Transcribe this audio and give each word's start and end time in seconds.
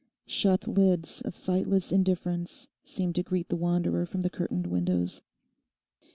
Shut 0.25 0.67
lids 0.67 1.21
of 1.21 1.35
sightless 1.35 1.91
indifference 1.91 2.69
seemed 2.83 3.13
to 3.13 3.21
greet 3.21 3.49
the 3.49 3.55
wanderer 3.55 4.07
from 4.07 4.21
the 4.21 4.31
curtained 4.31 4.65
windows. 4.65 5.21